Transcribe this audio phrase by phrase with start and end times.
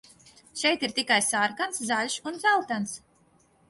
[0.61, 3.01] Šeit ir tikai sarkans, zaļš un dzeltens.